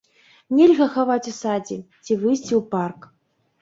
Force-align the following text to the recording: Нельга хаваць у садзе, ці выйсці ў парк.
Нельга 0.59 0.87
хаваць 0.95 1.19
у 1.33 1.35
садзе, 1.41 1.79
ці 2.05 2.21
выйсці 2.25 2.47
ў 2.55 2.63
парк. 2.77 3.01